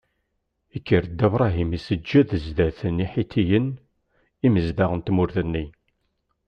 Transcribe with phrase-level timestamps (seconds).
[0.77, 3.67] Ikker Dda Bṛahim iseǧǧed zdat n Iḥitiyen,
[4.45, 5.65] imezdaɣ n tmurt-nni.